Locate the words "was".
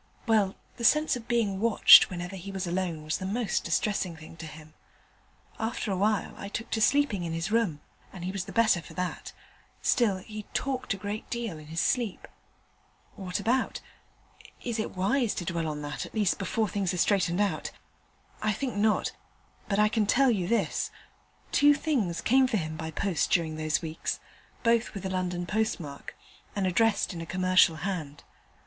2.51-2.65, 3.03-3.19, 8.31-8.45